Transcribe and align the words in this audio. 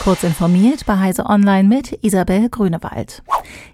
Kurz 0.00 0.22
informiert 0.22 0.86
bei 0.86 0.96
Heise 0.96 1.26
Online 1.26 1.68
mit 1.68 1.98
Isabel 2.02 2.48
Grünewald. 2.48 3.22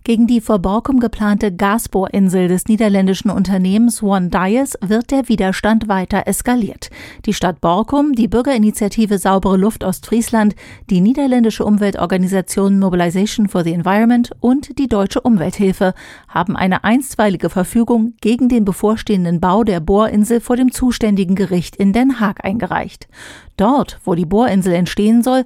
Gegen 0.05 0.27
die 0.27 0.41
vor 0.41 0.59
Borkum 0.59 0.99
geplante 0.99 1.53
Gasbohrinsel 1.53 2.49
des 2.49 2.67
niederländischen 2.67 3.31
Unternehmens 3.31 4.03
One 4.03 4.29
Dias 4.29 4.77
wird 4.81 5.11
der 5.11 5.29
Widerstand 5.29 5.89
weiter 5.89 6.27
eskaliert. 6.27 6.91
Die 7.27 7.35
Stadt 7.35 7.61
Borkum, 7.61 8.13
die 8.15 8.29
Bürgerinitiative 8.29 9.19
Saubere 9.19 9.57
Luft 9.57 9.85
Ostfriesland, 9.85 10.55
die 10.91 11.01
niederländische 11.01 11.65
Umweltorganisation 11.65 12.79
Mobilization 12.79 13.49
for 13.49 13.63
the 13.63 13.73
Environment 13.73 14.31
und 14.41 14.79
die 14.79 14.89
Deutsche 14.89 15.21
Umwelthilfe 15.21 15.95
haben 16.29 16.57
eine 16.57 16.85
einstweilige 16.85 17.51
Verfügung 17.51 18.15
gegen 18.21 18.49
den 18.49 18.65
bevorstehenden 18.65 19.41
Bau 19.41 19.63
der 19.63 19.81
Bohrinsel 19.81 20.41
vor 20.41 20.57
dem 20.57 20.73
zuständigen 20.73 21.37
Gericht 21.37 21.77
in 21.77 21.93
Den 21.93 22.21
Haag 22.21 22.45
eingereicht. 22.45 23.09
Dort, 23.57 24.01
wo 24.05 24.17
die 24.17 24.27
Bohrinsel 24.27 24.73
entstehen 24.75 25.23
soll, 25.23 25.45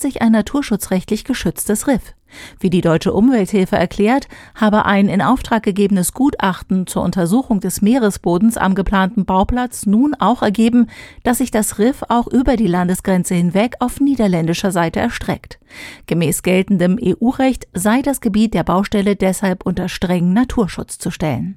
befindet 0.00 0.14
sich 0.14 0.22
ein 0.22 0.32
naturschutzrechtlich 0.32 1.24
geschütztes 1.24 1.86
Riff. 1.86 2.14
Wie 2.60 2.70
die 2.70 2.80
Deutsche 2.80 3.12
Umwelthilfe 3.12 3.76
erklärt, 3.76 4.28
habe 4.54 4.84
ein 4.84 5.08
in 5.08 5.20
Auftrag 5.20 5.64
gegebenes 5.64 6.12
Gutachten 6.14 6.86
zur 6.86 7.02
Untersuchung 7.02 7.60
des 7.60 7.82
Meeresbodens 7.82 8.56
am 8.56 8.74
geplanten 8.74 9.24
Bauplatz 9.24 9.84
nun 9.86 10.14
auch 10.14 10.42
ergeben, 10.42 10.86
dass 11.22 11.38
sich 11.38 11.50
das 11.50 11.78
Riff 11.78 12.02
auch 12.08 12.28
über 12.28 12.56
die 12.56 12.68
Landesgrenze 12.68 13.34
hinweg 13.34 13.74
auf 13.80 14.00
niederländischer 14.00 14.70
Seite 14.70 15.00
erstreckt. 15.00 15.58
Gemäß 16.06 16.42
geltendem 16.42 16.98
EU-Recht 17.02 17.66
sei 17.74 18.00
das 18.00 18.20
Gebiet 18.20 18.54
der 18.54 18.64
Baustelle 18.64 19.16
deshalb 19.16 19.66
unter 19.66 19.88
strengen 19.88 20.32
Naturschutz 20.32 20.98
zu 20.98 21.10
stellen. 21.10 21.56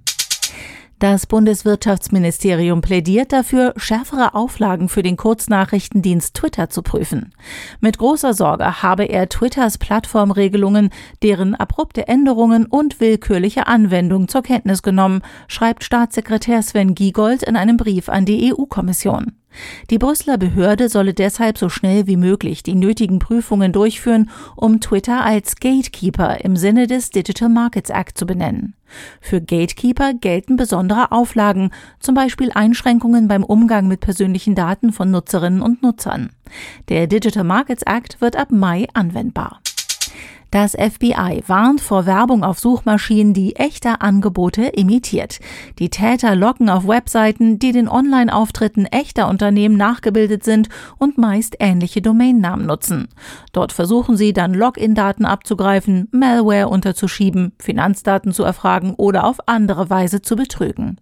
Das 1.03 1.27
Bundeswirtschaftsministerium 1.27 2.79
plädiert 2.79 3.33
dafür, 3.33 3.73
schärfere 3.75 4.35
Auflagen 4.35 4.87
für 4.87 5.03
den 5.03 5.17
Kurznachrichtendienst 5.17 6.33
Twitter 6.33 6.69
zu 6.69 6.81
prüfen. 6.81 7.33
Mit 7.81 7.97
großer 7.97 8.33
Sorge 8.33 8.81
habe 8.81 9.03
er 9.03 9.27
Twitters 9.27 9.77
Plattformregelungen, 9.77 10.91
deren 11.21 11.55
abrupte 11.55 12.07
Änderungen 12.07 12.65
und 12.65 13.01
willkürliche 13.01 13.67
Anwendung 13.67 14.29
zur 14.29 14.43
Kenntnis 14.43 14.81
genommen, 14.81 15.23
schreibt 15.49 15.83
Staatssekretär 15.83 16.63
Sven 16.63 16.95
Giegold 16.95 17.43
in 17.43 17.57
einem 17.57 17.75
Brief 17.75 18.07
an 18.07 18.23
die 18.23 18.53
EU-Kommission. 18.53 19.33
Die 19.89 19.97
Brüsseler 19.97 20.37
Behörde 20.37 20.89
solle 20.89 21.13
deshalb 21.13 21.57
so 21.57 21.69
schnell 21.69 22.07
wie 22.07 22.17
möglich 22.17 22.63
die 22.63 22.75
nötigen 22.75 23.19
Prüfungen 23.19 23.71
durchführen, 23.71 24.29
um 24.55 24.79
Twitter 24.79 25.23
als 25.23 25.55
Gatekeeper 25.57 26.43
im 26.43 26.55
Sinne 26.55 26.87
des 26.87 27.09
Digital 27.09 27.49
Markets 27.49 27.89
Act 27.89 28.17
zu 28.17 28.25
benennen. 28.25 28.75
Für 29.21 29.41
Gatekeeper 29.41 30.13
gelten 30.13 30.55
besondere 30.55 31.11
Auflagen, 31.11 31.71
zum 31.99 32.15
Beispiel 32.15 32.51
Einschränkungen 32.53 33.27
beim 33.27 33.43
Umgang 33.43 33.87
mit 33.87 34.01
persönlichen 34.01 34.55
Daten 34.55 34.91
von 34.91 35.11
Nutzerinnen 35.11 35.61
und 35.61 35.81
Nutzern. 35.81 36.29
Der 36.89 37.07
Digital 37.07 37.43
Markets 37.43 37.83
Act 37.83 38.21
wird 38.21 38.35
ab 38.35 38.51
Mai 38.51 38.87
anwendbar. 38.93 39.59
Das 40.53 40.73
FBI 40.73 41.41
warnt 41.47 41.81
vor 41.81 42.05
Werbung 42.05 42.43
auf 42.43 42.59
Suchmaschinen, 42.59 43.33
die 43.33 43.55
echte 43.55 44.01
Angebote 44.01 44.65
imitiert. 44.65 45.39
Die 45.79 45.89
Täter 45.89 46.35
locken 46.35 46.69
auf 46.69 46.87
Webseiten, 46.87 47.57
die 47.57 47.71
den 47.71 47.89
Online-Auftritten 47.89 48.85
echter 48.85 49.29
Unternehmen 49.29 49.77
nachgebildet 49.77 50.43
sind 50.43 50.69
und 50.99 51.17
meist 51.17 51.55
ähnliche 51.59 52.03
Domainnamen 52.03 52.67
nutzen. 52.67 53.07
Dort 53.51 53.71
versuchen 53.71 54.15
sie 54.15 54.31
dann 54.31 54.53
Login-Daten 54.53 55.25
abzugreifen, 55.25 56.07
Malware 56.11 56.69
unterzuschieben, 56.69 57.53
Finanzdaten 57.57 58.31
zu 58.31 58.43
erfragen 58.43 58.93
oder 58.93 59.23
auf 59.23 59.37
andere 59.47 59.89
Weise 59.89 60.21
zu 60.21 60.35
betrügen. 60.35 60.97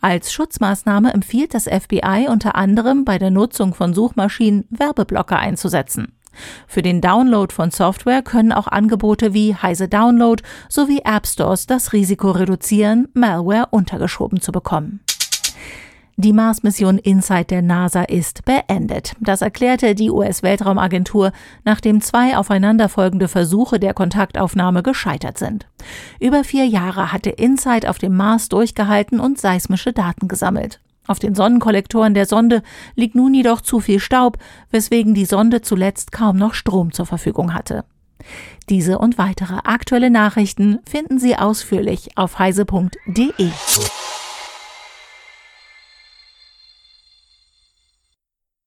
Als 0.00 0.32
Schutzmaßnahme 0.32 1.12
empfiehlt 1.12 1.54
das 1.54 1.64
FBI 1.64 2.28
unter 2.30 2.54
anderem 2.54 3.04
bei 3.04 3.18
der 3.18 3.32
Nutzung 3.32 3.74
von 3.74 3.94
Suchmaschinen 3.94 4.64
Werbeblocker 4.70 5.40
einzusetzen. 5.40 6.12
Für 6.66 6.82
den 6.82 7.00
Download 7.00 7.52
von 7.52 7.70
Software 7.70 8.22
können 8.22 8.52
auch 8.52 8.66
Angebote 8.66 9.34
wie 9.34 9.54
Heise 9.54 9.88
Download 9.88 10.42
sowie 10.68 11.02
App 11.04 11.26
Stores 11.26 11.66
das 11.66 11.92
Risiko 11.92 12.30
reduzieren, 12.30 13.08
Malware 13.14 13.68
untergeschoben 13.70 14.40
zu 14.40 14.52
bekommen. 14.52 15.00
Die 16.16 16.34
Mars-Mission 16.34 16.98
Insight 16.98 17.50
der 17.50 17.62
NASA 17.62 18.02
ist 18.02 18.44
beendet. 18.44 19.14
Das 19.20 19.40
erklärte 19.40 19.94
die 19.94 20.10
US-Weltraumagentur, 20.10 21.32
nachdem 21.64 22.00
zwei 22.02 22.36
aufeinanderfolgende 22.36 23.28
Versuche 23.28 23.80
der 23.80 23.94
Kontaktaufnahme 23.94 24.82
gescheitert 24.82 25.38
sind. 25.38 25.66
Über 26.20 26.44
vier 26.44 26.66
Jahre 26.66 27.12
hatte 27.12 27.30
Insight 27.30 27.88
auf 27.88 27.98
dem 27.98 28.14
Mars 28.14 28.48
durchgehalten 28.50 29.20
und 29.20 29.40
seismische 29.40 29.92
Daten 29.92 30.28
gesammelt. 30.28 30.80
Auf 31.06 31.18
den 31.18 31.34
Sonnenkollektoren 31.34 32.14
der 32.14 32.26
Sonde 32.26 32.62
liegt 32.94 33.14
nun 33.14 33.34
jedoch 33.34 33.60
zu 33.60 33.80
viel 33.80 33.98
Staub, 33.98 34.38
weswegen 34.70 35.14
die 35.14 35.24
Sonde 35.24 35.62
zuletzt 35.62 36.12
kaum 36.12 36.36
noch 36.36 36.54
Strom 36.54 36.92
zur 36.92 37.06
Verfügung 37.06 37.54
hatte. 37.54 37.84
Diese 38.68 38.98
und 38.98 39.18
weitere 39.18 39.56
aktuelle 39.64 40.10
Nachrichten 40.10 40.78
finden 40.88 41.18
Sie 41.18 41.36
ausführlich 41.36 42.16
auf 42.16 42.38
heise.de. 42.38 43.50